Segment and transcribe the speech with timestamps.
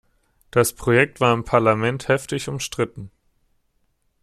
[0.49, 3.11] Das Projekt war im Parlament heftig umstritten.